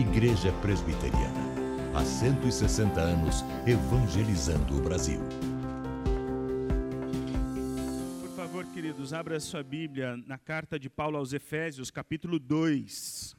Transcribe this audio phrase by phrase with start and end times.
[0.00, 1.94] Igreja Presbiteriana.
[1.94, 5.20] Há 160 anos, evangelizando o Brasil.
[8.22, 13.36] Por favor, queridos, abra sua Bíblia na carta de Paulo aos Efésios, capítulo 2.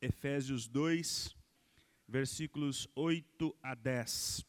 [0.00, 1.36] Efésios 2,
[2.08, 4.46] versículos 8 a 10.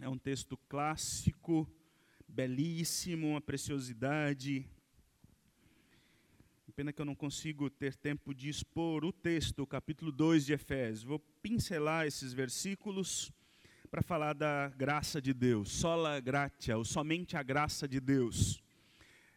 [0.00, 1.70] É um texto clássico,
[2.26, 4.66] belíssimo, uma preciosidade.
[6.80, 10.54] Pena que eu não consigo ter tempo de expor o texto, o capítulo 2 de
[10.54, 11.02] Efésios.
[11.02, 13.30] Vou pincelar esses versículos
[13.90, 18.62] para falar da graça de Deus, sola gratia, ou somente a graça de Deus.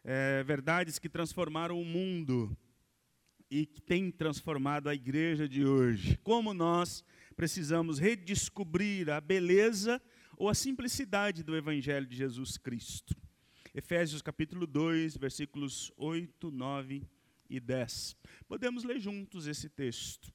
[0.02, 2.56] É, verdades que transformaram o mundo
[3.50, 6.18] e que têm transformado a igreja de hoje.
[6.22, 7.04] Como nós
[7.36, 10.00] precisamos redescobrir a beleza
[10.38, 13.14] ou a simplicidade do Evangelho de Jesus Cristo.
[13.74, 17.06] Efésios capítulo 2, versículos 8, 9
[17.48, 18.16] e 10.
[18.46, 20.32] Podemos ler juntos esse texto.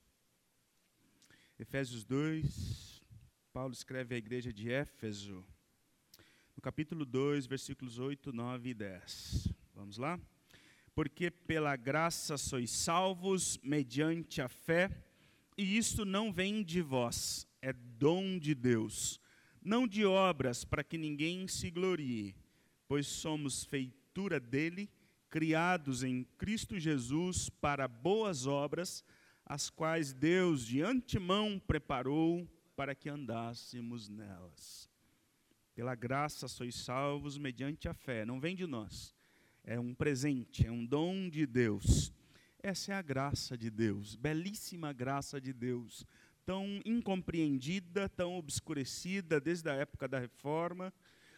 [1.57, 3.03] Efésios 2,
[3.51, 5.45] Paulo escreve à igreja de Éfeso,
[6.55, 9.53] no capítulo 2, versículos 8, 9 e 10.
[9.75, 10.19] Vamos lá?
[10.95, 14.89] Porque pela graça sois salvos mediante a fé,
[15.57, 19.19] e isto não vem de vós, é dom de Deus
[19.61, 22.35] não de obras para que ninguém se glorie,
[22.87, 24.89] pois somos feitura dele,
[25.29, 29.03] criados em Cristo Jesus para boas obras,
[29.45, 34.89] as quais Deus de antemão preparou para que andássemos nelas.
[35.75, 39.15] Pela graça sois salvos mediante a fé, não vem de nós,
[39.63, 42.11] é um presente, é um dom de Deus.
[42.61, 46.05] Essa é a graça de Deus, belíssima graça de Deus
[46.49, 50.91] tão incompreendida, tão obscurecida desde a época da reforma,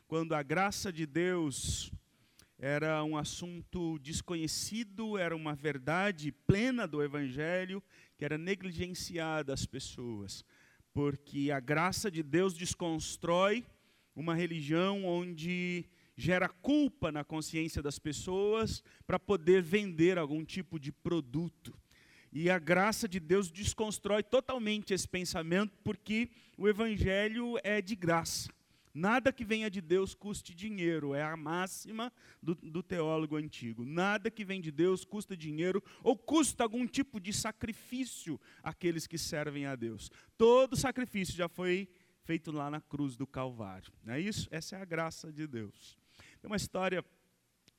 [0.07, 1.91] quando a graça de Deus
[2.63, 7.81] era um assunto desconhecido, era uma verdade plena do evangelho
[8.15, 10.45] que era negligenciada às pessoas,
[10.93, 13.65] porque a graça de Deus desconstrói
[14.15, 15.85] uma religião onde
[16.15, 21.75] gera culpa na consciência das pessoas para poder vender algum tipo de produto.
[22.31, 28.51] E a graça de Deus desconstrói totalmente esse pensamento, porque o Evangelho é de graça.
[28.93, 33.85] Nada que venha de Deus custe dinheiro, é a máxima do, do, teólogo antigo.
[33.85, 39.17] Nada que vem de Deus custa dinheiro ou custa algum tipo de sacrifício àqueles que
[39.17, 40.11] servem a Deus.
[40.37, 41.87] Todo sacrifício já foi
[42.23, 43.91] feito lá na cruz do Calvário.
[44.03, 44.47] Não é isso?
[44.51, 45.97] Essa é a graça de Deus.
[46.41, 47.03] Tem uma história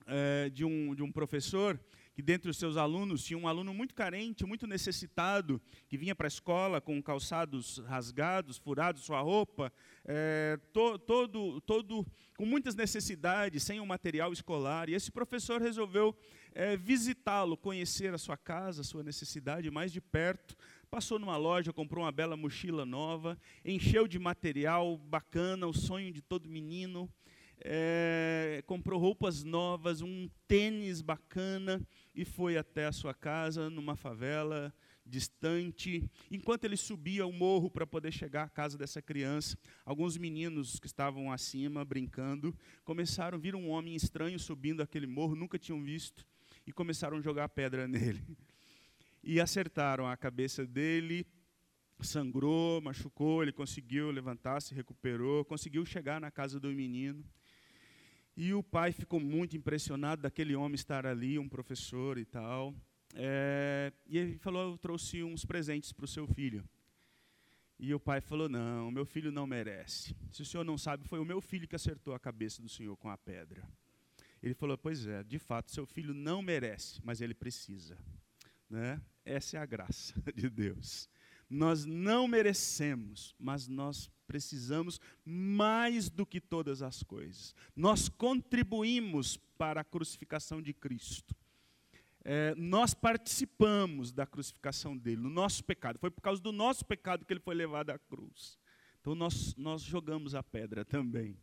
[0.07, 1.79] é, de, um, de um professor
[2.15, 6.27] que dentre os seus alunos tinha um aluno muito carente, muito necessitado, que vinha para
[6.27, 9.73] a escola com calçados rasgados, furados sua roupa,
[10.05, 12.07] é, to, todo, todo
[12.37, 14.89] com muitas necessidades, sem um material escolar.
[14.89, 16.15] E esse professor resolveu
[16.55, 20.57] é, visitá-lo, conhecer a sua casa, a sua necessidade mais de perto.
[20.91, 26.21] Passou numa loja, comprou uma bela mochila nova, encheu de material bacana, o sonho de
[26.21, 27.11] todo menino
[27.65, 31.81] é, comprou roupas novas, um tênis bacana
[32.15, 34.75] e foi até a sua casa numa favela
[35.05, 36.11] distante.
[36.31, 40.87] Enquanto ele subia o morro para poder chegar à casa dessa criança, alguns meninos que
[40.87, 46.27] estavam acima brincando começaram a vir um homem estranho subindo aquele morro, nunca tinham visto,
[46.67, 48.23] e começaram a jogar pedra nele.
[49.23, 51.27] E acertaram a cabeça dele,
[52.01, 57.25] sangrou, machucou, ele conseguiu levantar, se recuperou, conseguiu chegar na casa do menino.
[58.37, 62.75] E o pai ficou muito impressionado daquele homem estar ali, um professor e tal.
[63.15, 66.65] É, e ele falou: Eu trouxe uns presentes para o seu filho.
[67.79, 70.17] E o pai falou: Não, meu filho não merece.
[70.31, 72.97] Se o senhor não sabe, foi o meu filho que acertou a cabeça do senhor
[72.97, 73.69] com a pedra.
[74.43, 77.99] Ele falou: Pois é, de fato, seu filho não merece, mas ele precisa.
[78.69, 79.01] Né?
[79.25, 81.09] Essa é a graça de Deus.
[81.53, 87.55] Nós não merecemos, mas nós precisamos mais do que todas as coisas.
[87.77, 91.37] Nós contribuímos para a crucificação de Cristo.
[92.25, 95.99] É, nós participamos da crucificação dele, no nosso pecado.
[95.99, 98.59] Foi por causa do nosso pecado que ele foi levado à cruz.
[99.03, 101.37] Então nós, nós jogamos a pedra também.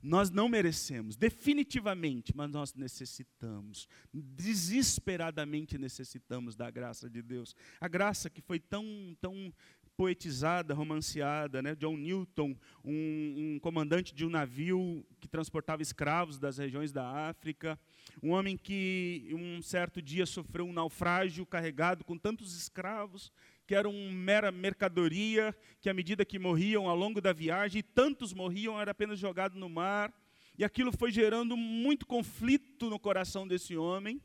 [0.00, 7.56] Nós não merecemos, definitivamente, mas nós necessitamos, desesperadamente necessitamos da graça de Deus.
[7.80, 8.84] A graça que foi tão,
[9.20, 9.52] tão
[9.98, 11.74] poetizada, romanceada, né?
[11.74, 17.76] John Newton, um, um, comandante de um navio que transportava escravos das regiões da África,
[18.22, 23.32] um homem que um certo dia sofreu um naufrágio carregado com tantos escravos
[23.68, 28.80] que eram mera mercadoria, que à medida que morriam ao longo da viagem, tantos morriam,
[28.80, 30.10] era apenas jogado no mar,
[30.56, 34.22] e aquilo foi gerando muito conflito no coração desse homem.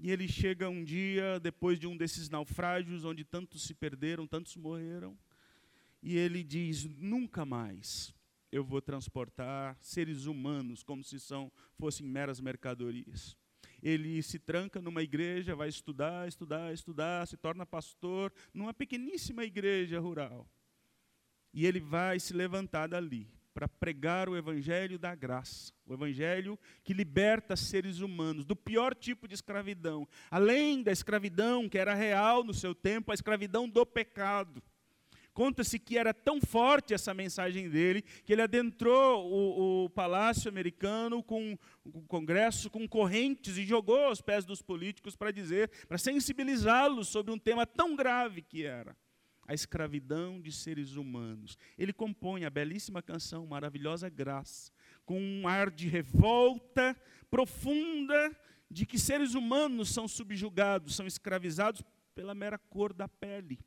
[0.00, 4.56] E ele chega um dia, depois de um desses naufrágios, onde tantos se perderam, tantos
[4.56, 5.18] morreram,
[6.02, 8.14] e ele diz: Nunca mais
[8.50, 13.36] eu vou transportar seres humanos como se são, fossem meras mercadorias.
[13.84, 20.00] Ele se tranca numa igreja, vai estudar, estudar, estudar, se torna pastor numa pequeníssima igreja
[20.00, 20.48] rural.
[21.52, 26.94] E ele vai se levantar dali para pregar o evangelho da graça, o evangelho que
[26.94, 32.54] liberta seres humanos do pior tipo de escravidão, além da escravidão que era real no
[32.54, 34.62] seu tempo, a escravidão do pecado.
[35.34, 41.24] Conta-se que era tão forte essa mensagem dele que ele adentrou o, o palácio americano
[41.24, 47.08] com o Congresso com correntes e jogou aos pés dos políticos para dizer, para sensibilizá-los
[47.08, 48.96] sobre um tema tão grave que era
[49.46, 51.58] a escravidão de seres humanos.
[51.76, 54.72] Ele compõe a belíssima canção Maravilhosa Graça,
[55.04, 56.96] com um ar de revolta
[57.28, 58.34] profunda
[58.70, 61.82] de que seres humanos são subjugados, são escravizados
[62.14, 63.58] pela mera cor da pele.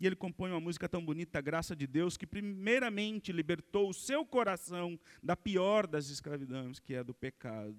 [0.00, 4.24] E ele compõe uma música tão bonita, graça de Deus, que primeiramente libertou o seu
[4.24, 7.76] coração da pior das escravidões, que é do pecado.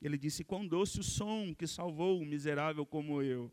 [0.00, 3.50] Ele disse: Quão doce o som que salvou um miserável como eu.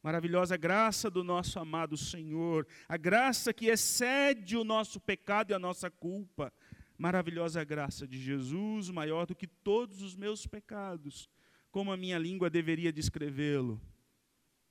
[0.00, 5.58] Maravilhosa graça do nosso amado Senhor, a graça que excede o nosso pecado e a
[5.58, 6.52] nossa culpa.
[6.96, 11.28] Maravilhosa graça de Jesus, maior do que todos os meus pecados.
[11.72, 13.80] Como a minha língua deveria descrevê-lo?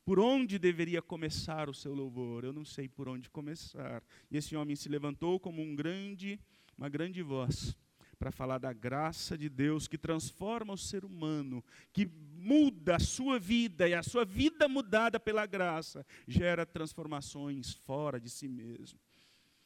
[0.07, 2.45] Por onde deveria começar o seu louvor?
[2.45, 4.01] Eu não sei por onde começar.
[4.31, 6.39] E esse homem se levantou como um grande,
[6.77, 7.75] uma grande voz
[8.18, 11.62] para falar da graça de Deus que transforma o ser humano,
[11.92, 18.18] que muda a sua vida e a sua vida mudada pela graça gera transformações fora
[18.18, 18.98] de si mesmo.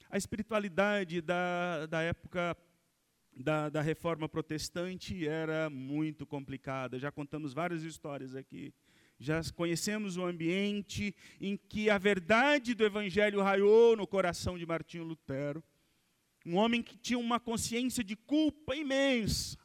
[0.10, 2.58] A espiritualidade da, da época
[3.32, 6.98] da, da reforma protestante era muito complicada.
[6.98, 8.74] Já contamos várias histórias aqui.
[9.22, 15.04] Já conhecemos o ambiente em que a verdade do evangelho raiou no coração de Martinho
[15.04, 15.64] Lutero.
[16.44, 19.60] Um homem que tinha uma consciência de culpa imensa,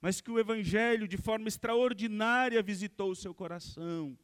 [0.00, 4.18] mas que o Evangelho, de forma extraordinária, visitou o seu coração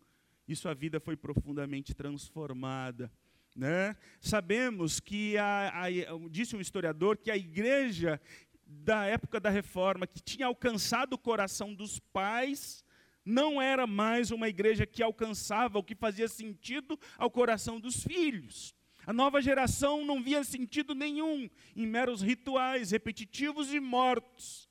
[0.48, 3.12] e sua vida foi profundamente transformada.
[3.54, 3.94] Né?
[4.18, 5.90] Sabemos que, a, a,
[6.30, 8.18] disse um historiador, que a igreja
[8.66, 12.82] da época da reforma, que tinha alcançado o coração dos pais,
[13.28, 18.75] não era mais uma igreja que alcançava o que fazia sentido ao coração dos filhos.
[19.06, 24.69] A nova geração não via sentido nenhum em meros rituais repetitivos e mortos.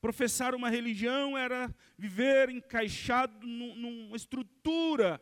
[0.00, 5.20] Professar uma religião era viver encaixado numa estrutura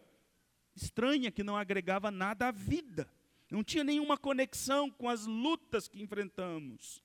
[0.74, 3.10] estranha que não agregava nada à vida.
[3.50, 7.02] Não tinha nenhuma conexão com as lutas que enfrentamos.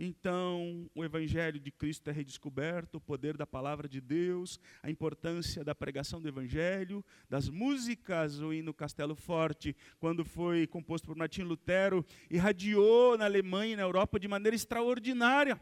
[0.00, 5.64] Então, o Evangelho de Cristo é redescoberto, o poder da palavra de Deus, a importância
[5.64, 11.42] da pregação do Evangelho, das músicas, o hino Castelo Forte, quando foi composto por Martim
[11.42, 15.60] Lutero, irradiou na Alemanha e na Europa de maneira extraordinária.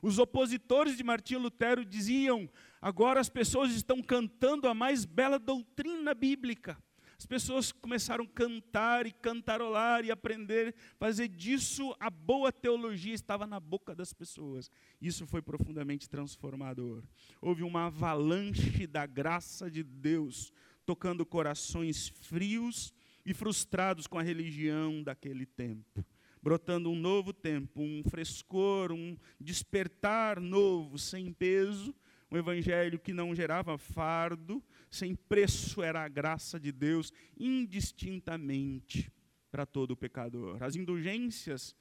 [0.00, 2.48] Os opositores de Martim Lutero diziam:
[2.80, 6.78] agora as pessoas estão cantando a mais bela doutrina bíblica.
[7.22, 13.46] As pessoas começaram a cantar e cantarolar e aprender, fazer disso a boa teologia estava
[13.46, 14.68] na boca das pessoas.
[15.00, 17.00] Isso foi profundamente transformador.
[17.40, 20.52] Houve uma avalanche da graça de Deus
[20.84, 22.92] tocando corações frios
[23.24, 26.04] e frustrados com a religião daquele tempo.
[26.42, 31.94] Brotando um novo tempo, um frescor, um despertar novo, sem peso,
[32.32, 39.12] um evangelho que não gerava fardo, sem preço era a graça de Deus indistintamente
[39.50, 40.62] para todo pecador.
[40.62, 41.76] As indulgências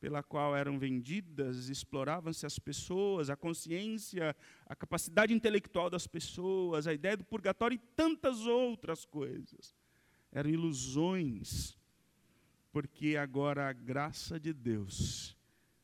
[0.00, 4.34] pela qual eram vendidas, exploravam-se as pessoas, a consciência,
[4.66, 9.76] a capacidade intelectual das pessoas, a ideia do purgatório e tantas outras coisas.
[10.32, 11.76] Eram ilusões,
[12.72, 15.36] porque agora a graça de Deus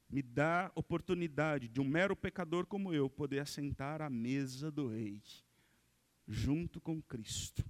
[0.09, 5.21] me dá oportunidade de um mero pecador como eu poder assentar à mesa do rei
[6.27, 7.65] junto com Cristo.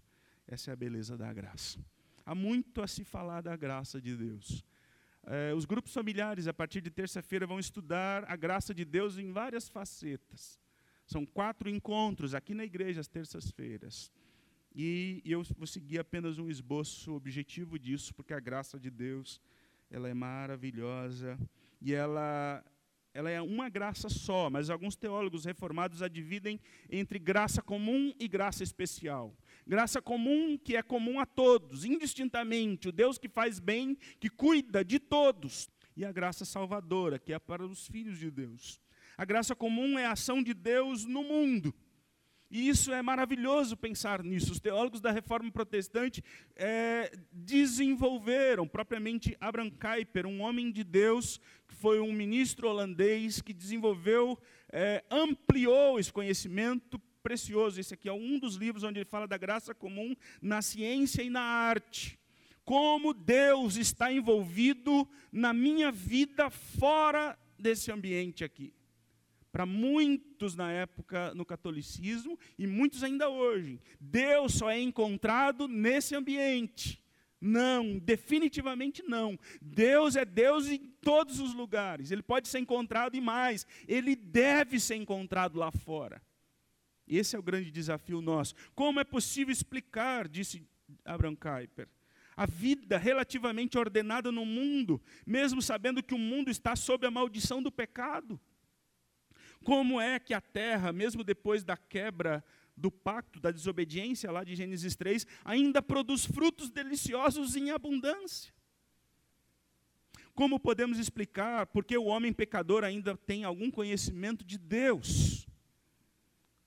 [0.46, 1.78] Essa é a beleza da graça.
[2.24, 4.64] Há muito a se falar da graça de Deus.
[5.24, 9.32] É, os grupos familiares, a partir de terça-feira, vão estudar a graça de Deus em
[9.32, 10.58] várias facetas.
[11.06, 14.10] São quatro encontros aqui na igreja, às terças-feiras.
[14.74, 19.40] E, eu vou seguir apenas um esboço objetivo disso, porque a graça de Deus
[19.90, 21.38] ela é maravilhosa
[21.80, 22.64] e ela
[23.16, 28.28] ela é uma graça só, mas alguns teólogos reformados a dividem entre graça comum e
[28.28, 29.34] graça especial.
[29.66, 34.84] Graça comum, que é comum a todos, indistintamente, o Deus que faz bem, que cuida
[34.84, 35.66] de todos,
[35.96, 38.78] e a graça salvadora, que é para os filhos de Deus.
[39.16, 41.74] A graça comum é a ação de Deus no mundo.
[42.50, 44.52] E isso é maravilhoso pensar nisso.
[44.52, 46.22] Os teólogos da reforma protestante
[46.54, 51.40] é, desenvolveram, propriamente Abraham Kuyper, um homem de Deus,
[51.76, 54.38] foi um ministro holandês, que desenvolveu,
[54.72, 57.80] é, ampliou esse conhecimento precioso.
[57.80, 61.30] Esse aqui é um dos livros onde ele fala da graça comum na ciência e
[61.30, 62.18] na arte.
[62.64, 68.72] Como Deus está envolvido na minha vida fora desse ambiente aqui.
[69.52, 76.14] Para muitos na época no catolicismo e muitos ainda hoje, Deus só é encontrado nesse
[76.14, 77.02] ambiente.
[77.40, 79.38] Não, definitivamente não.
[79.60, 82.10] Deus é Deus em todos os lugares.
[82.10, 86.22] Ele pode ser encontrado e mais, ele deve ser encontrado lá fora.
[87.06, 88.54] Esse é o grande desafio nosso.
[88.74, 90.66] Como é possível explicar, disse
[91.04, 91.88] Abraham Kuyper,
[92.36, 97.62] a vida relativamente ordenada no mundo, mesmo sabendo que o mundo está sob a maldição
[97.62, 98.40] do pecado?
[99.64, 102.44] Como é que a terra, mesmo depois da quebra
[102.76, 108.52] do pacto, da desobediência lá de Gênesis 3, ainda produz frutos deliciosos em abundância?
[110.34, 115.48] Como podemos explicar porque o homem pecador ainda tem algum conhecimento de Deus,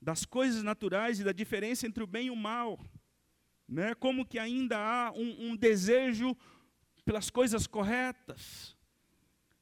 [0.02, 2.80] das coisas naturais e da diferença entre o bem e o mal?
[3.68, 3.94] Né?
[3.94, 6.36] Como que ainda há um, um desejo
[7.04, 8.76] pelas coisas corretas?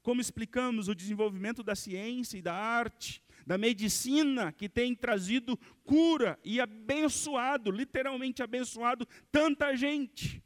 [0.01, 6.39] Como explicamos o desenvolvimento da ciência e da arte, da medicina que tem trazido cura
[6.45, 10.45] e abençoado, literalmente abençoado, tanta gente.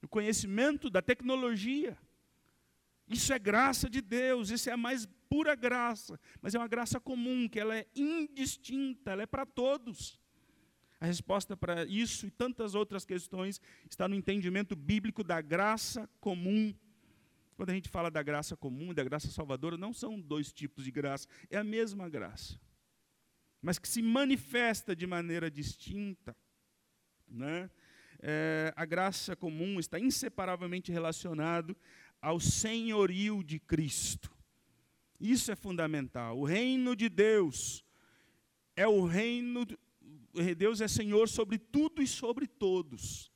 [0.00, 1.98] O conhecimento da tecnologia.
[3.08, 7.00] Isso é graça de Deus, isso é a mais pura graça, mas é uma graça
[7.00, 10.16] comum, que ela é indistinta, ela é para todos.
[11.00, 13.60] A resposta para isso e tantas outras questões
[13.90, 16.72] está no entendimento bíblico da graça comum
[17.56, 20.90] quando a gente fala da graça comum, da graça salvadora, não são dois tipos de
[20.90, 22.60] graça, é a mesma graça.
[23.62, 26.36] Mas que se manifesta de maneira distinta.
[27.26, 27.70] Né?
[28.20, 31.74] É, a graça comum está inseparavelmente relacionado
[32.20, 34.30] ao senhorio de Cristo.
[35.18, 36.38] Isso é fundamental.
[36.38, 37.82] O reino de Deus
[38.76, 39.66] é o reino.
[40.58, 43.32] Deus é Senhor sobre tudo e sobre todos.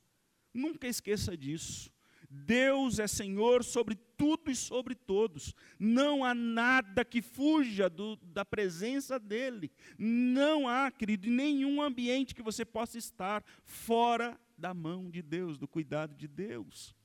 [0.53, 1.91] Nunca esqueça disso.
[2.33, 5.53] Deus é Senhor sobre tudo e sobre todos.
[5.77, 9.69] Não há nada que fuja do, da presença dEle.
[9.97, 15.67] Não há, querido, nenhum ambiente que você possa estar fora da mão de Deus, do
[15.67, 16.95] cuidado de Deus.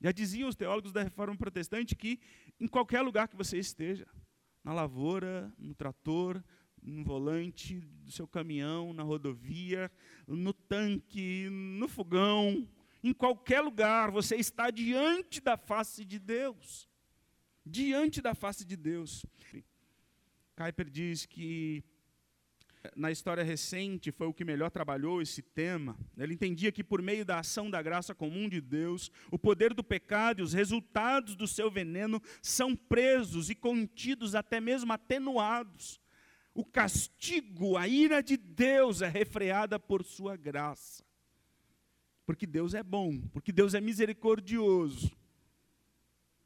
[0.00, 2.18] Já diziam os teólogos da reforma protestante que
[2.58, 4.06] em qualquer lugar que você esteja,
[4.64, 6.42] na lavoura, no trator,
[6.82, 9.92] no volante do seu caminhão, na rodovia,
[10.26, 12.68] no tanque, no fogão,
[13.02, 16.88] em qualquer lugar, você está diante da face de Deus.
[17.66, 19.26] Diante da face de Deus.
[20.56, 21.82] Kuyper diz que
[22.96, 25.96] na história recente foi o que melhor trabalhou esse tema.
[26.16, 29.82] Ele entendia que por meio da ação da graça comum de Deus, o poder do
[29.82, 36.00] pecado e os resultados do seu veneno são presos e contidos, até mesmo atenuados.
[36.54, 41.04] O castigo, a ira de Deus é refreada por sua graça
[42.24, 45.10] porque Deus é bom, porque Deus é misericordioso.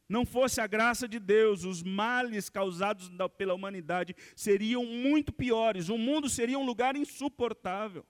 [0.08, 5.98] Não fosse a graça de Deus, os males causados pela humanidade seriam muito piores, o
[5.98, 8.06] mundo seria um lugar insuportável.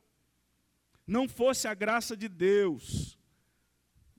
[1.07, 3.19] Não fosse a graça de Deus,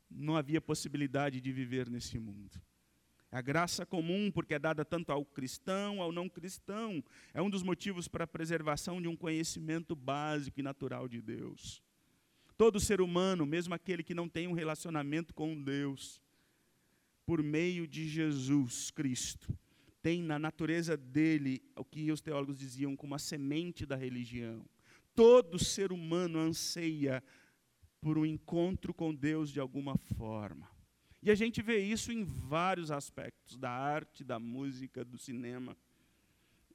[0.10, 2.60] não havia possibilidade de viver nesse mundo.
[3.30, 7.62] A graça comum, porque é dada tanto ao cristão, ao não cristão, é um dos
[7.62, 11.84] motivos para a preservação de um conhecimento básico e natural de Deus.
[12.57, 16.19] Todo ser humano, mesmo aquele que não tem um relacionamento com Deus,
[17.25, 19.55] por meio de Jesus Cristo,
[20.01, 24.65] tem na natureza dele o que os teólogos diziam como a semente da religião.
[25.13, 27.23] Todo ser humano anseia
[28.01, 30.69] por um encontro com Deus de alguma forma.
[31.21, 35.75] E a gente vê isso em vários aspectos da arte, da música, do cinema.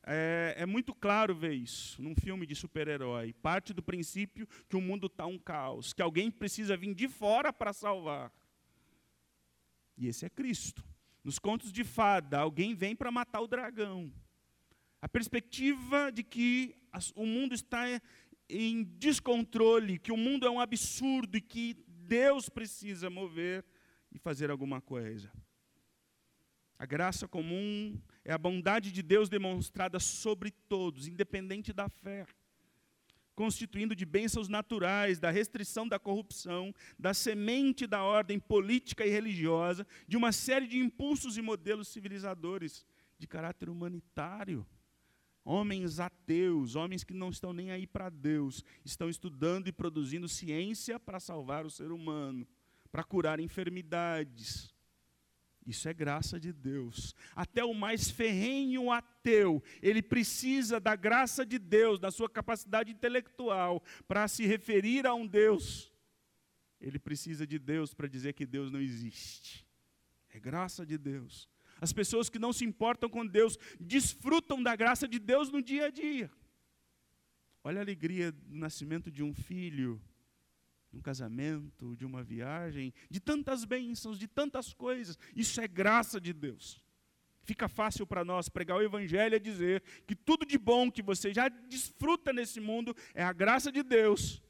[0.04, 3.32] É, é, muito claro ver isso num filme de super-herói.
[3.34, 7.52] Parte do princípio que o mundo está um caos, que alguém precisa vir de fora
[7.52, 8.32] para salvar.
[9.96, 10.84] E esse é Cristo.
[11.22, 14.12] Nos contos de fada, alguém vem para matar o dragão.
[15.00, 16.74] A perspectiva de que
[17.14, 17.84] o mundo está
[18.48, 23.64] em descontrole, que o mundo é um absurdo e que Deus precisa mover
[24.10, 25.30] e fazer alguma coisa.
[26.76, 32.26] A graça comum é a bondade de Deus demonstrada sobre todos, independente da fé,
[33.34, 39.86] constituindo de bênçãos naturais, da restrição da corrupção, da semente da ordem política e religiosa,
[40.06, 42.86] de uma série de impulsos e modelos civilizadores
[43.18, 44.66] de caráter humanitário.
[45.44, 51.00] Homens ateus, homens que não estão nem aí para Deus, estão estudando e produzindo ciência
[51.00, 52.46] para salvar o ser humano,
[52.92, 54.71] para curar enfermidades.
[55.66, 57.14] Isso é graça de Deus.
[57.36, 63.82] Até o mais ferrenho ateu, ele precisa da graça de Deus, da sua capacidade intelectual,
[64.08, 65.92] para se referir a um Deus.
[66.80, 69.64] Ele precisa de Deus para dizer que Deus não existe.
[70.30, 71.48] É graça de Deus.
[71.80, 75.86] As pessoas que não se importam com Deus desfrutam da graça de Deus no dia
[75.86, 76.30] a dia.
[77.62, 80.02] Olha a alegria do nascimento de um filho
[80.92, 85.18] de um casamento, de uma viagem, de tantas bênçãos, de tantas coisas.
[85.34, 86.82] Isso é graça de Deus.
[87.44, 91.32] Fica fácil para nós pregar o Evangelho e dizer que tudo de bom que você
[91.32, 94.42] já desfruta nesse mundo é a graça de Deus.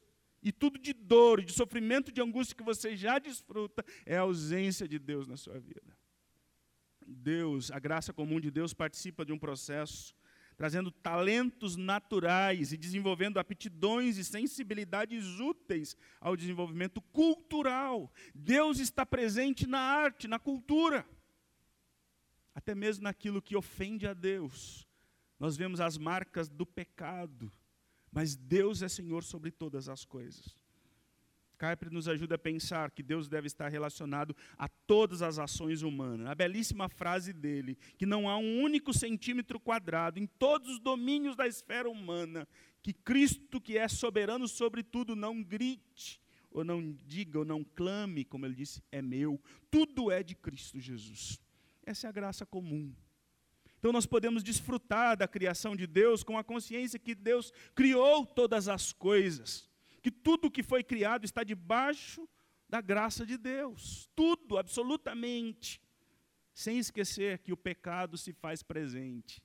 [0.43, 4.85] E tudo de dor, de sofrimento, de angústia que você já desfruta é a ausência
[4.85, 5.97] de Deus na sua vida.
[7.07, 10.13] Deus, a graça comum de Deus participa de um processo
[10.55, 18.11] trazendo talentos naturais e desenvolvendo aptidões e sensibilidades úteis ao desenvolvimento cultural.
[18.33, 21.05] Deus está presente na arte, na cultura,
[22.53, 24.87] até mesmo naquilo que ofende a Deus.
[25.39, 27.51] Nós vemos as marcas do pecado,
[28.11, 30.57] mas Deus é Senhor sobre todas as coisas.
[31.63, 36.27] Kuyper nos ajuda a pensar que Deus deve estar relacionado a todas as ações humanas.
[36.27, 41.37] A belíssima frase dele, que não há um único centímetro quadrado em todos os domínios
[41.37, 42.45] da esfera humana,
[42.81, 46.19] que Cristo, que é soberano sobre tudo, não grite,
[46.51, 49.41] ou não diga, ou não clame, como ele disse, é meu.
[49.71, 51.39] Tudo é de Cristo Jesus.
[51.85, 52.93] Essa é a graça comum.
[53.79, 58.67] Então nós podemos desfrutar da criação de Deus com a consciência que Deus criou todas
[58.67, 59.71] as coisas
[60.03, 62.27] que tudo que foi criado está debaixo
[62.67, 64.09] da graça de Deus.
[64.13, 65.81] Tudo, absolutamente.
[66.53, 69.41] Sem esquecer que o pecado se faz presente.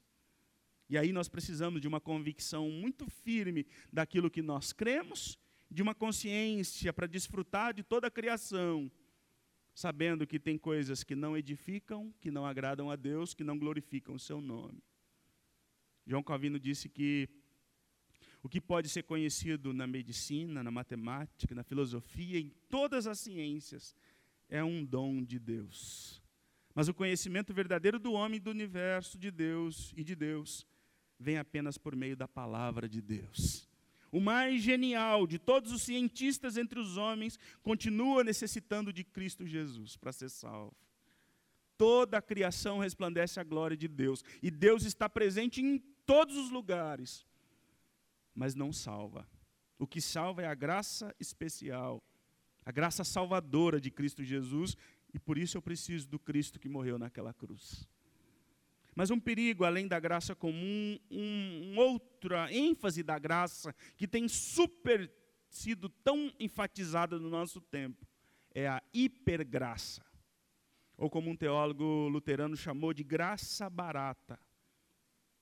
[0.90, 5.38] E aí nós precisamos de uma convicção muito firme daquilo que nós cremos,
[5.70, 8.90] de uma consciência para desfrutar de toda a criação,
[9.72, 14.16] sabendo que tem coisas que não edificam, que não agradam a Deus, que não glorificam
[14.16, 14.82] o seu nome.
[16.04, 17.28] João Calvino disse que
[18.48, 23.94] o que pode ser conhecido na medicina, na matemática, na filosofia, em todas as ciências,
[24.48, 26.22] é um dom de Deus.
[26.74, 30.66] Mas o conhecimento verdadeiro do homem, do universo, de Deus e de Deus,
[31.20, 33.68] vem apenas por meio da palavra de Deus.
[34.10, 39.94] O mais genial de todos os cientistas entre os homens continua necessitando de Cristo Jesus
[39.94, 40.74] para ser salvo.
[41.76, 46.50] Toda a criação resplandece a glória de Deus, e Deus está presente em todos os
[46.50, 47.27] lugares
[48.38, 49.26] mas não salva.
[49.80, 52.00] O que salva é a graça especial,
[52.64, 54.76] a graça salvadora de Cristo Jesus,
[55.12, 57.88] e por isso eu preciso do Cristo que morreu naquela cruz.
[58.94, 64.28] Mas um perigo, além da graça comum, um, um outra ênfase da graça, que tem
[64.28, 65.10] super
[65.50, 68.06] sido tão enfatizada no nosso tempo,
[68.54, 70.04] é a hipergraça.
[70.96, 74.38] Ou como um teólogo luterano chamou de graça barata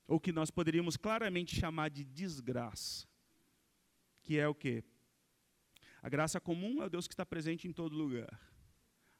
[0.07, 3.05] ou que nós poderíamos claramente chamar de desgraça,
[4.23, 4.83] que é o quê?
[6.01, 8.39] A graça comum é o Deus que está presente em todo lugar.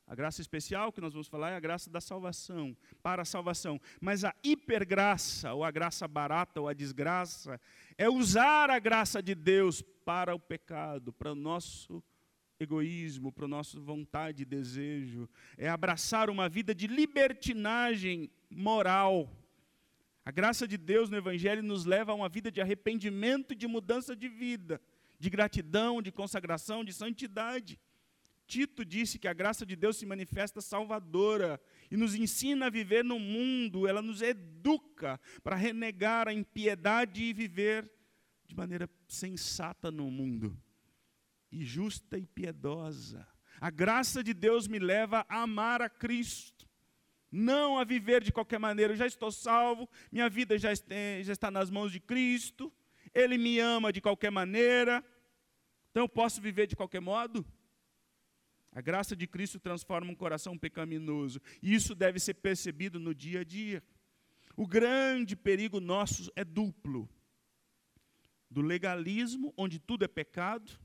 [0.06, 3.80] A graça especial que nós vamos falar é a graça da salvação, para a salvação.
[4.00, 7.60] Mas a hipergraça, ou a graça barata, ou a desgraça,
[7.98, 12.02] é usar a graça de Deus para o pecado, para o nosso
[12.58, 15.30] egoísmo, para a nossa vontade e desejo.
[15.58, 19.30] É abraçar uma vida de libertinagem moral
[20.28, 23.66] a graça de Deus no Evangelho nos leva a uma vida de arrependimento e de
[23.66, 24.82] mudança de vida,
[25.18, 27.80] de gratidão, de consagração, de santidade.
[28.46, 33.06] Tito disse que a graça de Deus se manifesta salvadora e nos ensina a viver
[33.06, 37.90] no mundo, ela nos educa para renegar a impiedade e viver
[38.46, 40.62] de maneira sensata no mundo,
[41.50, 43.26] e justa e piedosa.
[43.62, 46.67] A graça de Deus me leva a amar a Cristo
[47.32, 48.94] não a viver de qualquer maneira.
[48.94, 52.72] Eu já estou salvo, minha vida já, está nas mãos de Cristo,
[53.14, 55.04] Ele me ama de qualquer maneira,
[55.92, 57.46] então eu posso viver de qualquer modo?
[58.72, 63.42] A graça de Cristo transforma um coração pecaminoso, e isso deve ser percebido no dia
[63.42, 63.84] a dia.
[64.56, 67.10] O grande perigo nosso é duplo:
[68.50, 70.80] do legalismo, onde tudo é pecado,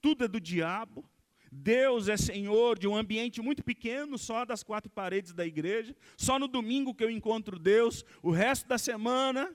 [0.00, 1.08] tudo é do diabo,
[1.50, 5.96] Deus é Senhor de um ambiente muito pequeno, só das quatro paredes da igreja.
[6.16, 9.54] Só no domingo que eu encontro Deus, o resto da semana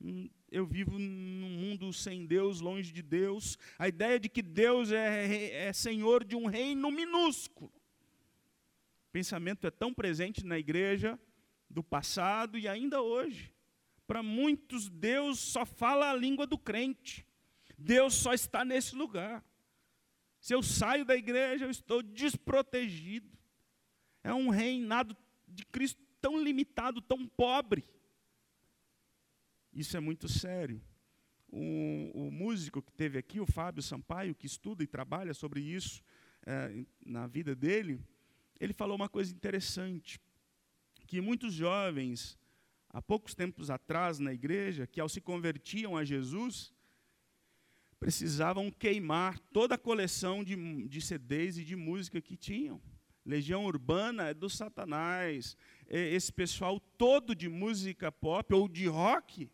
[0.00, 3.58] hum, eu vivo num mundo sem Deus, longe de Deus.
[3.78, 7.72] A ideia de que Deus é, é Senhor de um reino minúsculo.
[9.08, 11.18] O pensamento é tão presente na igreja
[11.68, 13.54] do passado e ainda hoje.
[14.06, 17.26] Para muitos, Deus só fala a língua do crente.
[17.76, 19.44] Deus só está nesse lugar.
[20.46, 23.36] Se eu saio da igreja, eu estou desprotegido.
[24.22, 25.16] É um reinado
[25.48, 27.82] de Cristo tão limitado, tão pobre.
[29.72, 30.80] Isso é muito sério.
[31.48, 36.00] O, o músico que teve aqui, o Fábio Sampaio, que estuda e trabalha sobre isso
[36.46, 38.00] é, na vida dele,
[38.60, 40.20] ele falou uma coisa interessante,
[41.08, 42.38] que muitos jovens,
[42.88, 46.72] há poucos tempos atrás na igreja, que ao se convertiam a Jesus,
[48.06, 50.54] precisavam queimar toda a coleção de,
[50.86, 52.80] de CDs e de música que tinham.
[53.24, 55.56] Legião Urbana é do Satanás.
[55.88, 59.50] Esse pessoal todo de música pop ou de rock.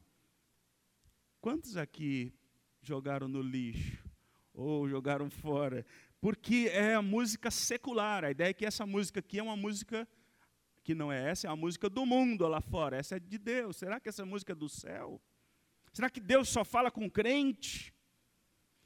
[1.41, 2.31] Quantos aqui
[2.83, 4.07] jogaram no lixo?
[4.53, 5.87] Ou jogaram fora?
[6.21, 8.23] Porque é a música secular.
[8.23, 10.07] A ideia é que essa música aqui é uma música
[10.85, 12.99] que não é essa, é a música do mundo lá fora.
[12.99, 13.79] Essa é de Deus.
[13.79, 15.19] Será que essa música é do céu?
[15.91, 17.95] Será que Deus só fala com crente?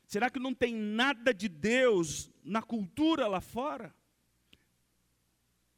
[0.07, 3.95] Será que não tem nada de Deus na cultura lá fora?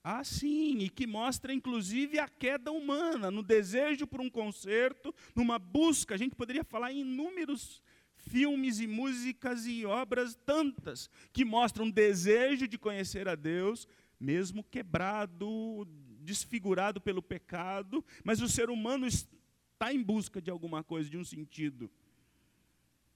[0.04, 5.58] Ah, sim, e que mostra inclusive a queda humana, no desejo por um concerto, numa
[5.58, 6.14] busca.
[6.14, 7.82] A gente poderia falar em inúmeros
[8.16, 13.88] filmes e músicas e obras tantas que mostram desejo de conhecer a Deus,
[14.20, 15.86] mesmo quebrado,
[16.20, 21.24] desfigurado pelo pecado, mas o ser humano está em busca de alguma coisa, de um
[21.24, 21.90] sentido.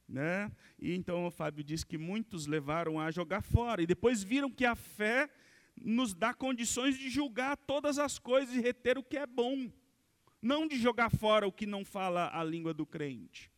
[0.09, 0.51] Né?
[0.79, 4.65] E então o Fábio diz que muitos levaram a jogar fora e depois viram que
[4.65, 5.31] a fé
[5.81, 9.71] nos dá condições de julgar todas as coisas e reter o que é bom,
[10.41, 13.51] não de jogar fora o que não fala a língua do crente.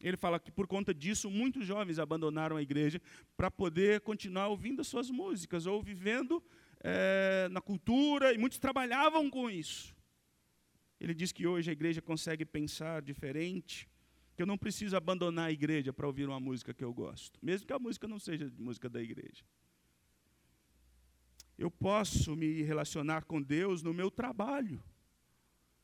[0.00, 3.00] Ele fala que por conta disso muitos jovens abandonaram a igreja
[3.36, 6.42] para poder continuar ouvindo as suas músicas ou vivendo
[6.80, 9.96] é, na cultura e muitos trabalhavam com isso.
[11.00, 13.88] Ele diz que hoje a igreja consegue pensar diferente
[14.34, 17.66] que eu não preciso abandonar a igreja para ouvir uma música que eu gosto, mesmo
[17.66, 19.44] que a música não seja música da igreja.
[21.56, 24.82] Eu posso me relacionar com Deus no meu trabalho,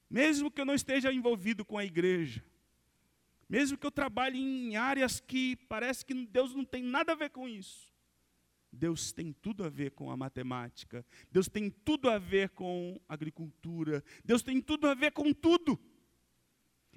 [0.09, 2.45] mesmo que eu não esteja envolvido com a igreja,
[3.49, 7.31] mesmo que eu trabalhe em áreas que parece que Deus não tem nada a ver
[7.31, 7.91] com isso.
[8.73, 14.05] Deus tem tudo a ver com a matemática, Deus tem tudo a ver com agricultura,
[14.25, 15.79] Deus tem tudo a ver com tudo.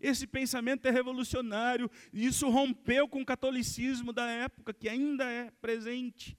[0.04, 5.50] Esse pensamento é revolucionário, e isso rompeu com o catolicismo da época, que ainda é
[5.50, 6.38] presente.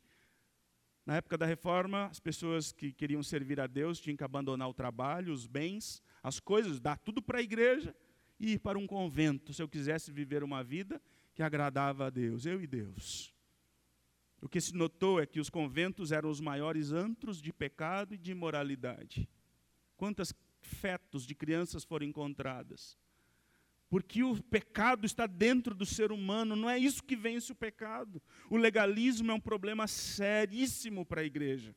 [1.06, 4.74] Na época da reforma, as pessoas que queriam servir a Deus tinham que abandonar o
[4.74, 7.96] trabalho, os bens, as coisas, dar tudo para a igreja
[8.38, 11.00] e ir para um convento, se eu quisesse viver uma vida
[11.34, 13.34] que agradava a Deus, eu e Deus.
[14.42, 18.18] O que se notou é que os conventos eram os maiores antros de pecado e
[18.18, 19.26] de imoralidade.
[19.96, 23.02] Quantas fetos de crianças foram encontradas?
[23.88, 28.20] Porque o pecado está dentro do ser humano, não é isso que vence o pecado.
[28.50, 31.74] O legalismo é um problema seríssimo para a igreja.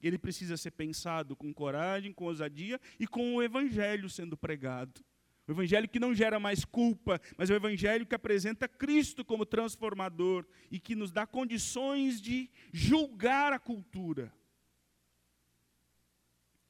[0.00, 5.04] Ele precisa ser pensado com coragem, com ousadia e com o evangelho sendo pregado.
[5.46, 10.46] O evangelho que não gera mais culpa, mas o evangelho que apresenta Cristo como transformador
[10.70, 14.32] e que nos dá condições de julgar a cultura.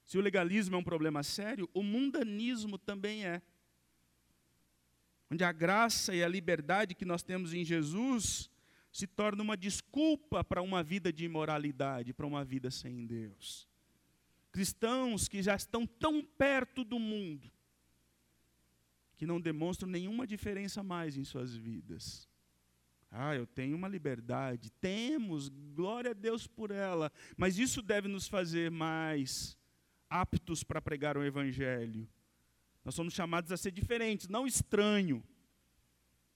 [0.07, 3.43] Se o legalismo é um problema sério, o mundanismo também é
[5.31, 8.51] onde a graça e a liberdade que nós temos em Jesus
[8.91, 13.69] se torna uma desculpa para uma vida de imoralidade, para uma vida sem Deus.
[14.51, 17.51] Cristãos que já estão tão perto do mundo,
[19.17, 22.29] que não demonstram nenhuma diferença mais em suas vidas.
[23.11, 28.29] Ah, eu tenho uma liberdade, temos, glória a Deus por ela, mas isso deve nos
[28.29, 29.57] fazer mais
[30.11, 32.09] aptos para pregar o Evangelho,
[32.89, 35.23] nós somos chamados a ser diferentes, não estranho.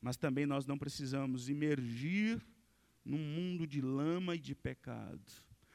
[0.02, 2.44] Mas também nós não precisamos imergir
[3.02, 5.32] num mundo de lama e de pecado.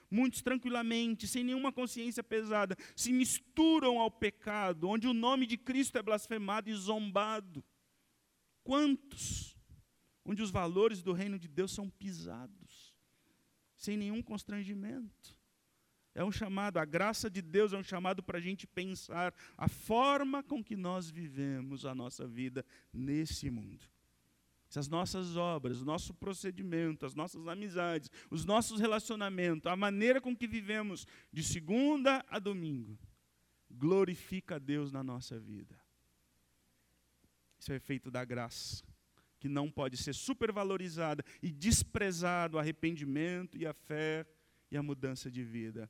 [0.07, 5.97] Muitos tranquilamente, sem nenhuma consciência pesada, se misturam ao pecado, onde o nome de Cristo
[5.97, 7.65] é blasfemado e zombado.
[8.63, 9.57] Quantos?
[10.23, 12.95] Onde os valores do reino de Deus são pisados,
[13.75, 15.35] sem nenhum constrangimento.
[16.17, 19.67] É um chamado, a graça de Deus é um chamado para a gente pensar a
[19.69, 23.85] forma com que nós vivemos a nossa vida nesse mundo.
[24.67, 30.19] Se as nossas obras, o nosso procedimento, as nossas amizades, os nossos relacionamentos, a maneira
[30.19, 32.97] com que vivemos de segunda a domingo,
[33.69, 35.79] glorifica a Deus na nossa vida.
[37.59, 38.83] Isso é efeito da graça,
[39.39, 44.25] que não pode ser supervalorizada e desprezado o arrependimento e a fé
[44.71, 45.87] e a mudança de vida.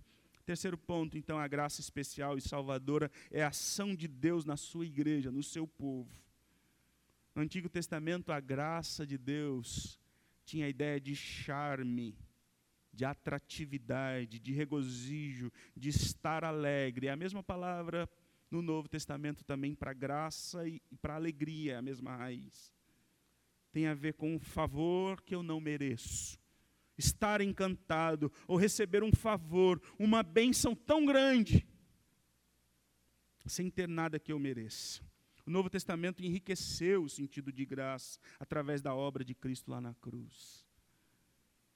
[0.48, 4.86] Terceiro ponto, então, a graça especial e salvadora é a ação de Deus na sua
[4.86, 6.24] igreja, no seu povo.
[7.36, 10.00] No Antigo Testamento, a graça de Deus
[10.46, 12.18] tinha a ideia de charme,
[12.94, 17.08] de atratividade, de regozijo, de estar alegre.
[17.08, 18.10] É a mesma palavra
[18.50, 22.74] no Novo Testamento também para graça e para alegria, é a mesma raiz.
[23.74, 26.40] Tem a ver com um favor que eu não mereço
[26.98, 31.68] estar encantado ou receber um favor, uma bênção tão grande,
[33.46, 35.02] sem ter nada que eu mereça.
[35.46, 39.94] O Novo Testamento enriqueceu o sentido de graça através da obra de Cristo lá na
[39.94, 40.66] cruz.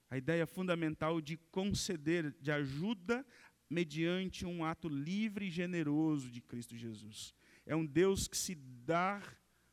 [0.09, 3.25] A ideia fundamental de conceder, de ajuda
[3.69, 7.33] mediante um ato livre e generoso de Cristo Jesus.
[7.65, 9.21] É um Deus que se dá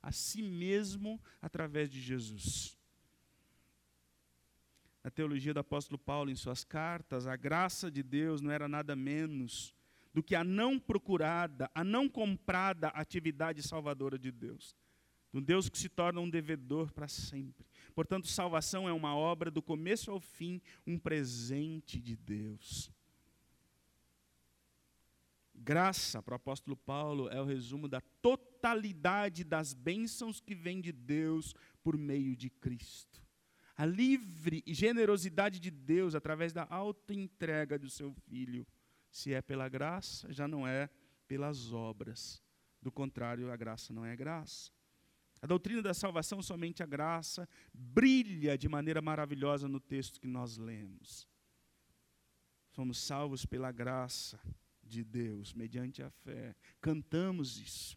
[0.00, 2.77] a si mesmo através de Jesus
[5.02, 8.96] na teologia do apóstolo Paulo em suas cartas, a graça de Deus não era nada
[8.96, 9.74] menos
[10.12, 14.74] do que a não procurada, a não comprada atividade salvadora de Deus.
[15.32, 17.66] De um Deus que se torna um devedor para sempre.
[17.94, 22.90] Portanto, salvação é uma obra do começo ao fim, um presente de Deus.
[25.54, 30.92] Graça, para o apóstolo Paulo, é o resumo da totalidade das bênçãos que vem de
[30.92, 33.27] Deus por meio de Cristo
[33.78, 38.66] a livre generosidade de Deus através da autoentrega do seu filho.
[39.08, 40.90] Se é pela graça, já não é
[41.28, 42.42] pelas obras.
[42.82, 44.72] Do contrário, a graça não é graça.
[45.40, 50.56] A doutrina da salvação, somente a graça, brilha de maneira maravilhosa no texto que nós
[50.56, 51.28] lemos.
[52.72, 54.40] Somos salvos pela graça
[54.82, 56.56] de Deus, mediante a fé.
[56.80, 57.96] Cantamos isso.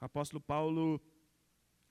[0.00, 0.98] O apóstolo Paulo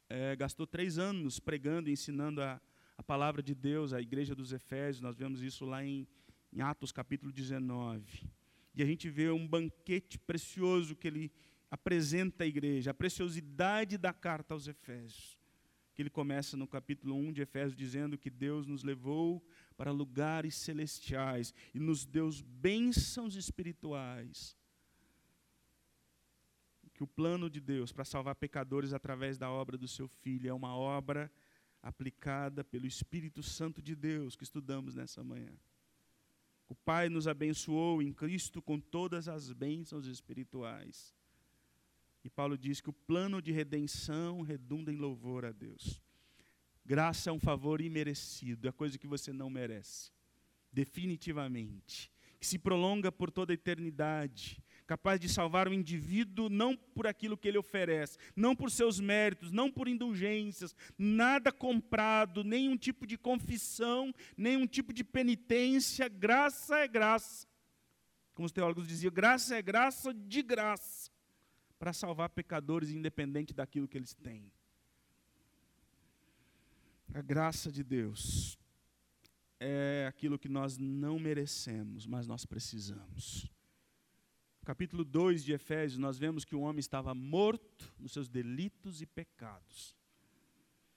[0.10, 2.60] é, gastou três anos pregando e ensinando a,
[2.98, 6.08] a palavra de Deus à igreja dos Efésios, nós vemos isso lá em,
[6.52, 8.28] em Atos capítulo 19.
[8.74, 11.32] E a gente vê um banquete precioso que ele
[11.70, 15.38] apresenta à igreja, a preciosidade da carta aos Efésios.
[15.94, 19.44] Que ele começa no capítulo 1 de Efésios dizendo que Deus nos levou
[19.76, 24.56] para lugares celestiais e nos deu bênçãos espirituais.
[26.94, 30.54] Que o plano de Deus para salvar pecadores através da obra do seu filho é
[30.54, 31.32] uma obra
[31.88, 35.54] aplicada pelo Espírito Santo de Deus que estudamos nessa manhã.
[36.68, 41.16] O Pai nos abençoou em Cristo com todas as bênçãos espirituais.
[42.26, 46.02] E Paulo diz que o plano de redenção redunda em louvor a Deus.
[46.86, 50.12] Graça é um favor imerecido, é coisa que você não merece,
[50.72, 57.06] definitivamente, que se prolonga por toda a eternidade, capaz de salvar o indivíduo não por
[57.06, 63.06] aquilo que ele oferece, não por seus méritos, não por indulgências, nada comprado, nenhum tipo
[63.06, 67.46] de confissão, nenhum tipo de penitência, graça é graça.
[68.34, 71.12] Como os teólogos diziam, graça é graça de graça,
[71.78, 74.50] para salvar pecadores independente daquilo que eles têm.
[77.14, 78.58] A graça de Deus
[79.60, 83.52] é aquilo que nós não merecemos, mas nós precisamos
[84.68, 89.06] capítulo 2 de Efésios, nós vemos que o homem estava morto nos seus delitos e
[89.06, 89.96] pecados.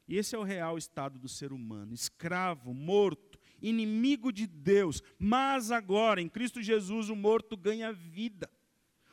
[0.08, 5.00] E esse é o real estado do ser humano: escravo, morto, inimigo de Deus.
[5.20, 8.50] Mas agora, em Cristo Jesus, o morto ganha vida.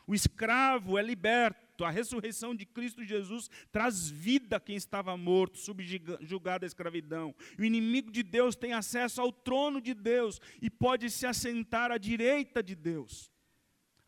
[0.08, 1.86] O escravo é liberto.
[1.86, 7.36] A ressurreição de Cristo Jesus traz vida a quem estava morto, subjugado à escravidão.
[7.60, 12.00] O inimigo de Deus tem acesso ao trono de Deus e pode se assentar à
[12.00, 13.32] direita de Deus.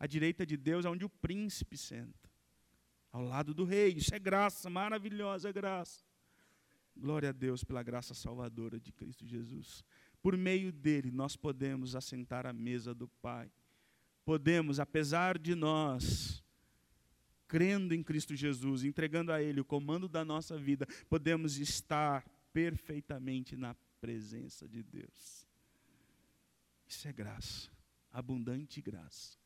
[0.00, 2.30] A direita de Deus é onde o príncipe senta,
[3.12, 3.92] ao lado do rei.
[3.92, 6.02] Isso é graça, maravilhosa graça.
[6.96, 9.84] Glória a Deus pela graça salvadora de Cristo Jesus.
[10.22, 13.52] Por meio dele, nós podemos assentar à mesa do Pai.
[14.24, 16.42] Podemos, apesar de nós,
[17.46, 23.54] crendo em Cristo Jesus, entregando a Ele o comando da nossa vida, podemos estar perfeitamente
[23.54, 25.46] na presença de Deus.
[26.86, 27.70] Isso é graça,
[28.10, 29.39] abundante graça.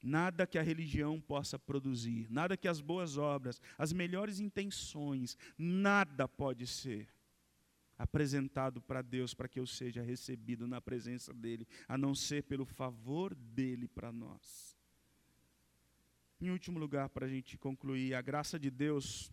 [0.00, 6.28] Nada que a religião possa produzir, nada que as boas obras, as melhores intenções, nada
[6.28, 7.08] pode ser
[7.98, 12.64] apresentado para Deus para que eu seja recebido na presença dEle, a não ser pelo
[12.64, 14.76] favor dEle para nós.
[16.40, 19.32] Em último lugar, para a gente concluir, a graça de Deus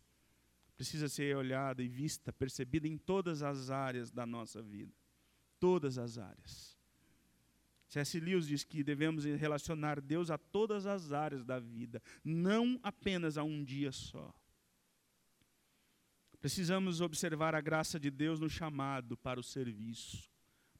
[0.75, 4.91] precisa ser olhada e vista, percebida em todas as áreas da nossa vida.
[5.59, 6.74] Todas as áreas.
[7.87, 8.19] C.S.
[8.19, 13.43] Lewis diz que devemos relacionar Deus a todas as áreas da vida, não apenas a
[13.43, 14.33] um dia só.
[16.39, 20.29] Precisamos observar a graça de Deus no chamado para o serviço,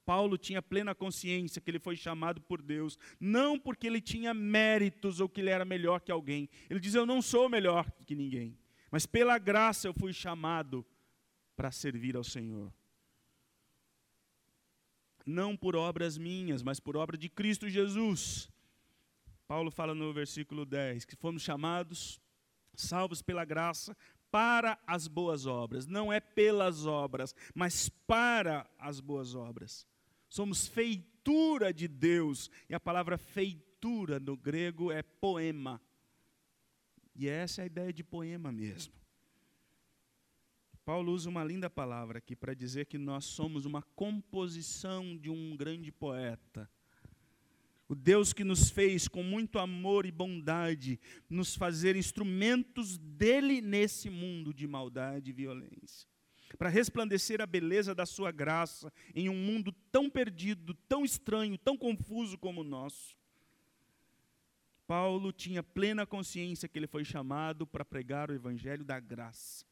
[0.05, 5.19] Paulo tinha plena consciência que ele foi chamado por Deus, não porque ele tinha méritos
[5.19, 6.47] ou que ele era melhor que alguém.
[6.69, 8.57] Ele diz: Eu não sou melhor que ninguém,
[8.91, 10.85] mas pela graça eu fui chamado
[11.55, 12.71] para servir ao Senhor.
[15.25, 18.49] Não por obras minhas, mas por obra de Cristo Jesus.
[19.47, 22.19] Paulo fala no versículo 10 que fomos chamados,
[22.75, 23.95] salvos pela graça,
[24.31, 25.87] para as boas obras.
[25.87, 29.87] Não é pelas obras, mas para as boas obras.
[30.27, 32.51] Somos feitura de Deus.
[32.69, 35.81] E a palavra feitura no grego é poema.
[37.15, 38.93] E essa é a ideia de poema mesmo.
[40.85, 45.57] Paulo usa uma linda palavra aqui para dizer que nós somos uma composição de um
[45.57, 46.69] grande poeta.
[47.89, 54.11] O Deus que nos fez com muito amor e bondade nos fazer instrumentos dele nesse
[54.11, 56.07] mundo de maldade e violência
[56.55, 61.75] para resplandecer a beleza da sua graça em um mundo tão perdido, tão estranho, tão
[61.75, 63.17] confuso como o nosso.
[64.87, 69.65] Paulo tinha plena consciência que ele foi chamado para pregar o evangelho da graça.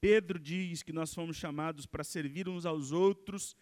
[0.00, 3.56] Pedro diz que nós fomos chamados para servir uns aos outros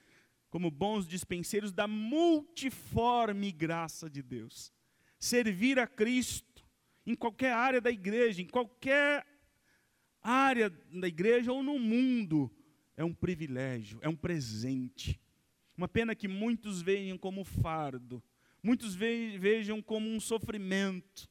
[0.51, 4.72] como bons dispenseiros da multiforme graça de Deus.
[5.18, 6.64] Servir a Cristo
[7.07, 9.25] em qualquer área da igreja, em qualquer
[10.20, 12.51] área da igreja ou no mundo,
[12.96, 15.20] é um privilégio, é um presente.
[15.77, 18.22] Uma pena que muitos vejam como fardo,
[18.62, 21.29] muitos vejam como um sofrimento.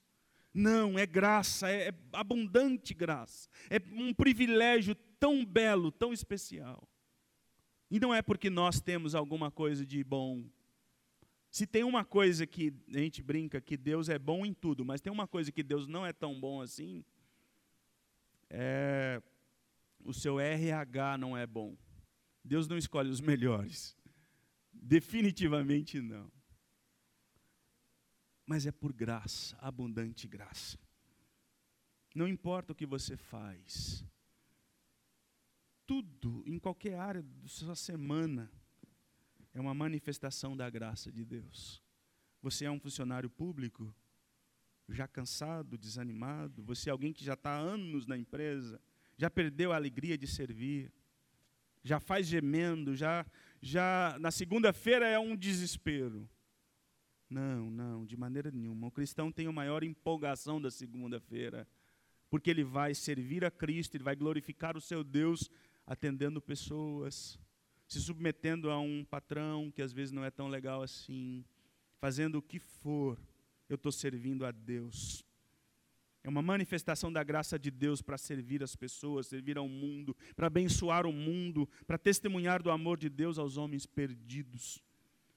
[0.58, 6.88] Não, é graça, é, é abundante graça, é um privilégio tão belo, tão especial.
[7.92, 10.46] E não é porque nós temos alguma coisa de bom.
[11.52, 15.02] Se tem uma coisa que a gente brinca que Deus é bom em tudo, mas
[15.02, 17.04] tem uma coisa que Deus não é tão bom assim,
[18.50, 19.22] é,
[20.06, 21.76] o seu RH não é bom.
[22.42, 23.94] Deus não escolhe os melhores.
[24.72, 26.32] Definitivamente não.
[28.46, 30.78] Mas é por graça, abundante graça.
[32.14, 34.06] Não importa o que você faz.
[35.86, 38.52] Tudo, em qualquer área da sua semana,
[39.54, 41.82] é uma manifestação da graça de Deus.
[42.42, 43.94] Você é um funcionário público,
[44.90, 48.80] já cansado, desanimado, você é alguém que já está há anos na empresa,
[49.18, 50.92] já perdeu a alegria de servir,
[51.84, 53.26] já faz gemendo, já,
[53.62, 56.30] já na segunda-feira é um desespero.
[57.30, 58.88] Não, não, de maneira nenhuma.
[58.88, 61.68] O cristão tem a maior empolgação da segunda-feira,
[62.30, 65.50] porque ele vai servir a Cristo, ele vai glorificar o seu Deus
[65.86, 67.40] atendendo pessoas,
[67.88, 71.46] se submetendo a um patrão que às vezes não é tão legal assim,
[72.00, 73.20] fazendo o que for
[73.70, 75.26] eu estou servindo a Deus.
[76.24, 80.48] É uma manifestação da graça de Deus para servir as pessoas, servir ao mundo, para
[80.48, 84.84] abençoar o mundo, para testemunhar do amor de Deus aos homens perdidos.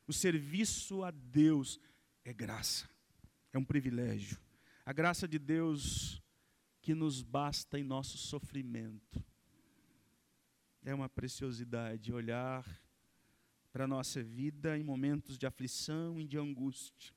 [0.09, 1.79] O serviço a Deus
[2.25, 2.89] é graça,
[3.53, 4.37] é um privilégio.
[4.85, 6.21] A graça de Deus
[6.83, 9.25] que nos basta em nosso sofrimento.
[10.83, 12.67] É uma preciosidade olhar
[13.71, 17.13] para a nossa vida em momentos de aflição e de angústia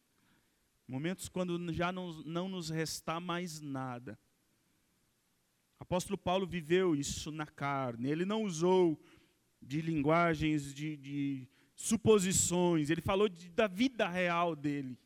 [0.91, 4.19] Momentos quando já não, não nos resta mais nada.
[5.79, 8.09] O apóstolo Paulo viveu isso na carne.
[8.09, 9.01] Ele não usou
[9.61, 11.47] de linguagens, de, de
[11.81, 12.89] suposições.
[12.89, 14.97] Ele falou de, da vida real dele.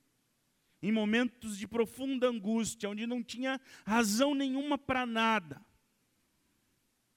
[0.82, 5.66] Em momentos de profunda angústia, onde não tinha razão nenhuma para nada.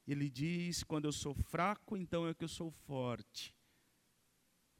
[0.06, 3.54] Ele diz: quando eu sou fraco, então é que eu sou forte.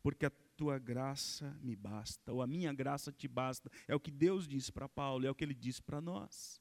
[0.01, 3.71] Porque a tua graça me basta, ou a minha graça te basta.
[3.87, 6.61] É o que Deus disse para Paulo, é o que ele disse para nós.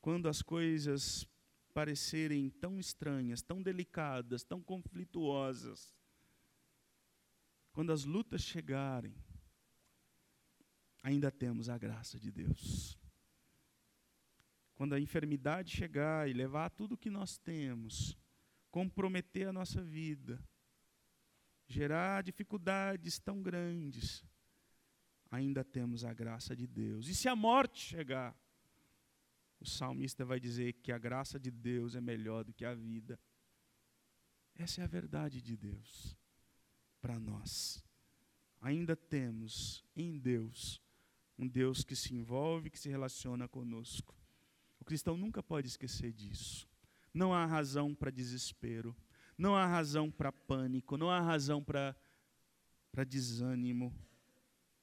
[0.00, 1.26] Quando as coisas
[1.72, 5.94] parecerem tão estranhas, tão delicadas, tão conflituosas,
[7.72, 9.14] quando as lutas chegarem,
[11.02, 12.98] ainda temos a graça de Deus.
[14.74, 18.16] Quando a enfermidade chegar e levar tudo o que nós temos,
[18.70, 20.42] comprometer a nossa vida,
[21.66, 24.24] gerar dificuldades tão grandes,
[25.30, 27.08] ainda temos a graça de Deus.
[27.08, 28.36] E se a morte chegar,
[29.62, 33.18] o salmista vai dizer que a graça de Deus é melhor do que a vida.
[34.54, 36.16] Essa é a verdade de Deus
[37.00, 37.82] para nós.
[38.60, 40.82] Ainda temos em Deus
[41.38, 44.14] um Deus que se envolve, que se relaciona conosco.
[44.78, 46.68] O cristão nunca pode esquecer disso.
[47.14, 48.94] Não há razão para desespero.
[49.36, 51.96] Não há razão para pânico, não há razão para
[53.06, 53.92] desânimo.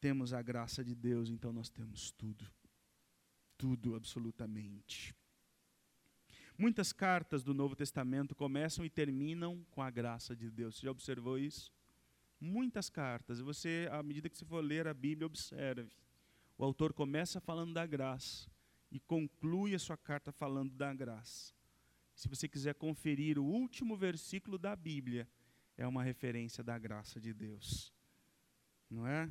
[0.01, 2.45] Temos a graça de Deus, então nós temos tudo.
[3.59, 5.13] Tudo, absolutamente.
[6.57, 10.77] Muitas cartas do Novo Testamento começam e terminam com a graça de Deus.
[10.77, 11.69] Você já observou isso?
[12.39, 13.41] Muitas cartas.
[13.41, 15.91] Você, à medida que você for ler a Bíblia, observe.
[16.57, 18.49] O autor começa falando da graça
[18.89, 21.53] e conclui a sua carta falando da graça.
[22.15, 25.27] Se você quiser conferir o último versículo da Bíblia,
[25.75, 27.93] é uma referência da graça de Deus.
[28.89, 29.29] Não é?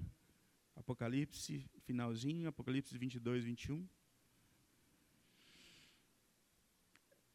[0.76, 3.88] Apocalipse, finalzinho, Apocalipse 22, 21.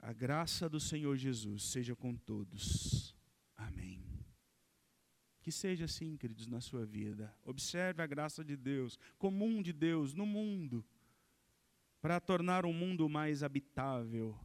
[0.05, 3.15] A graça do Senhor Jesus seja com todos.
[3.55, 4.03] Amém.
[5.41, 7.33] Que seja assim, queridos, na sua vida.
[7.45, 10.85] Observe a graça de Deus, comum de Deus no mundo,
[12.01, 14.37] para tornar o mundo mais habitável,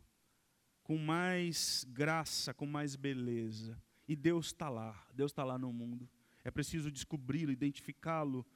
[0.85, 3.83] com mais graça, com mais beleza.
[4.07, 6.09] E Deus está lá, Deus está lá no mundo.
[6.45, 8.47] É preciso descobri-lo, identificá-lo,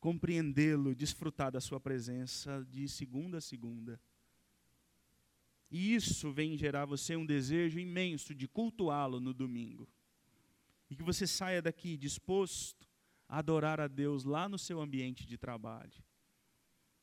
[0.00, 4.00] compreendê-lo, desfrutar da sua presença de segunda a segunda.
[5.70, 9.88] E isso vem gerar você um desejo imenso de cultuá-lo no domingo.
[10.88, 12.88] E que você saia daqui disposto
[13.28, 16.02] a adorar a Deus lá no seu ambiente de trabalho.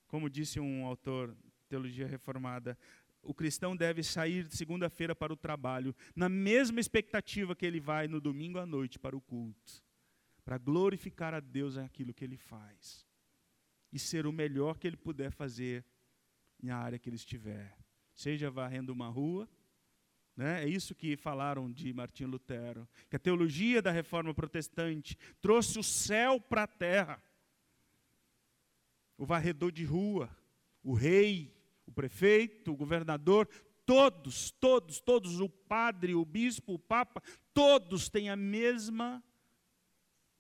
[0.08, 1.38] Como disse um autor,
[1.70, 2.78] teologia reformada,
[3.22, 8.08] o cristão deve sair de segunda-feira para o trabalho, na mesma expectativa que ele vai
[8.08, 9.84] no domingo à noite para o culto,
[10.44, 13.06] para glorificar a Deus naquilo que ele faz
[13.92, 15.86] e ser o melhor que ele puder fazer
[16.62, 17.85] na área que ele estiver
[18.16, 19.48] seja varrendo uma rua.
[20.36, 20.64] Né?
[20.64, 22.88] É isso que falaram de Martinho Lutero.
[23.10, 27.22] Que a teologia da reforma protestante trouxe o céu para a terra.
[29.18, 30.30] O varredor de rua,
[30.84, 31.56] o rei,
[31.86, 33.48] o prefeito, o governador,
[33.86, 37.22] todos, todos, todos, o padre, o bispo, o papa,
[37.54, 39.24] todos têm a mesma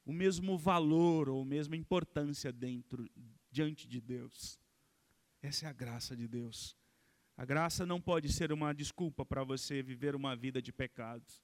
[0.05, 3.09] o mesmo valor ou a mesma importância dentro
[3.49, 4.59] diante de Deus.
[5.41, 6.77] Essa é a graça de Deus.
[7.37, 11.43] A graça não pode ser uma desculpa para você viver uma vida de pecados.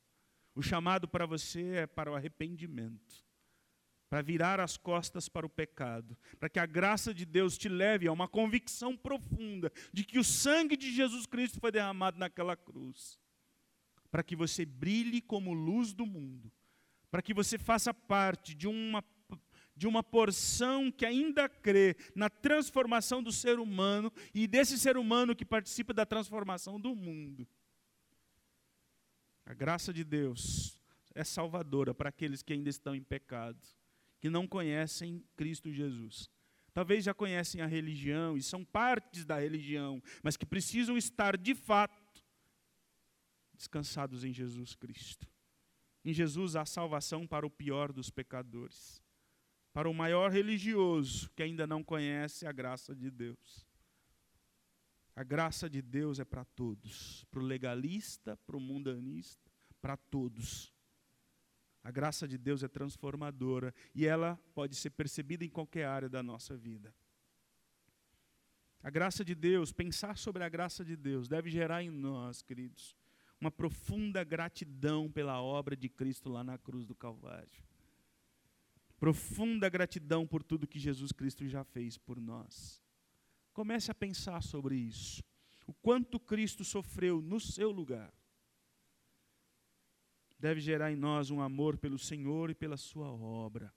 [0.56, 3.26] O chamado para você é para o arrependimento,
[4.10, 8.08] para virar as costas para o pecado, para que a graça de Deus te leve
[8.08, 13.20] a uma convicção profunda de que o sangue de Jesus Cristo foi derramado naquela cruz,
[14.10, 16.52] para que você brilhe como luz do mundo,
[17.10, 19.02] para que você faça parte de uma
[19.82, 25.36] de uma porção que ainda crê na transformação do ser humano e desse ser humano
[25.36, 27.48] que participa da transformação do mundo.
[29.44, 30.80] A graça de Deus
[31.16, 33.60] é salvadora para aqueles que ainda estão em pecado,
[34.20, 36.30] que não conhecem Cristo Jesus.
[36.76, 41.56] Talvez já conhecem a religião e são partes da religião, mas que precisam estar de
[41.56, 42.24] fato
[43.56, 45.28] descansados em Jesus Cristo.
[46.06, 49.01] Em Jesus há salvação para o pior dos pecadores
[49.74, 53.68] para o maior religioso que ainda não conhece a graça de Deus.
[55.16, 59.52] A graça de Deus é para todos, para o legalista, para o mundanista,
[59.82, 60.74] para todos.
[61.84, 66.22] A graça de Deus é transformadora e ela pode ser percebida em qualquer área da
[66.22, 66.94] nossa vida.
[68.84, 72.96] A graça de Deus, pensar sobre a graça de Deus, deve gerar em nós, queridos,
[73.40, 77.71] uma profunda gratidão pela obra de Cristo lá na cruz do Calvário
[79.02, 82.80] profunda gratidão por tudo que Jesus Cristo já fez por nós.
[83.52, 85.24] Comece a pensar sobre isso.
[85.66, 88.14] O quanto Cristo sofreu no seu lugar.
[90.38, 93.74] Deve gerar em nós um amor pelo Senhor e pela Sua obra,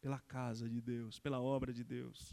[0.00, 2.32] pela casa de Deus, pela obra de Deus.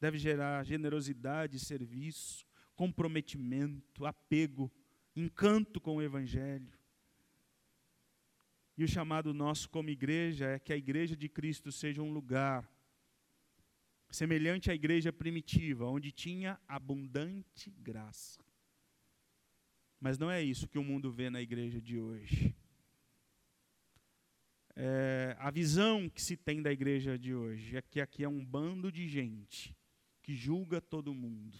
[0.00, 2.44] Deve gerar generosidade, serviço,
[2.74, 4.72] comprometimento, apego,
[5.14, 6.76] encanto com o Evangelho.
[8.76, 12.68] E o chamado nosso como igreja é que a igreja de Cristo seja um lugar
[14.10, 18.42] semelhante à igreja primitiva, onde tinha abundante graça.
[20.00, 22.54] Mas não é isso que o mundo vê na igreja de hoje.
[24.76, 28.44] É, a visão que se tem da igreja de hoje é que aqui é um
[28.44, 29.76] bando de gente
[30.20, 31.56] que julga todo mundo,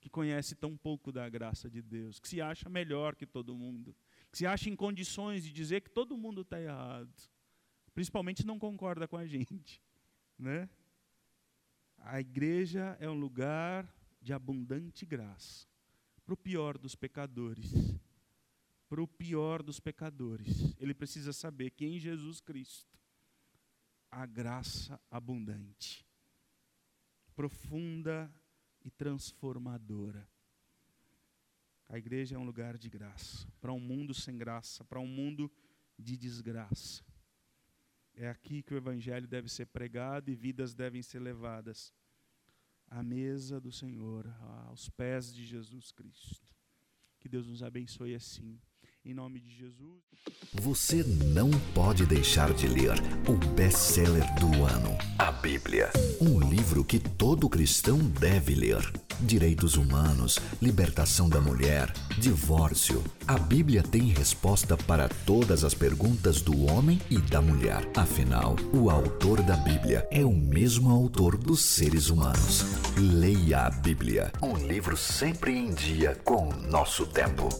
[0.00, 3.94] que conhece tão pouco da graça de Deus, que se acha melhor que todo mundo
[4.34, 7.08] que se acha em condições de dizer que todo mundo está errado,
[7.94, 9.80] principalmente não concorda com a gente.
[10.36, 10.68] Né?
[11.98, 13.88] A igreja é um lugar
[14.20, 15.64] de abundante graça
[16.24, 17.72] para o pior dos pecadores.
[18.88, 20.74] Para o pior dos pecadores.
[20.80, 22.98] Ele precisa saber que em Jesus Cristo
[24.10, 26.04] há graça abundante,
[27.36, 28.28] profunda
[28.84, 30.28] e transformadora.
[31.88, 35.50] A igreja é um lugar de graça, para um mundo sem graça, para um mundo
[35.98, 37.04] de desgraça.
[38.14, 41.92] É aqui que o evangelho deve ser pregado e vidas devem ser levadas.
[42.88, 44.26] à mesa do Senhor,
[44.68, 46.54] aos pés de Jesus Cristo.
[47.18, 48.60] Que Deus nos abençoe assim.
[49.06, 50.00] Em nome de Jesus.
[50.54, 52.94] Você não pode deixar de ler
[53.28, 55.90] o best-seller do ano, a Bíblia.
[56.18, 58.80] Um livro que todo cristão deve ler.
[59.20, 63.04] Direitos humanos, libertação da mulher, divórcio.
[63.28, 67.86] A Bíblia tem resposta para todas as perguntas do homem e da mulher.
[67.94, 72.62] Afinal, o autor da Bíblia é o mesmo autor dos seres humanos.
[72.96, 77.50] Leia a Bíblia, um livro sempre em dia com o nosso tempo.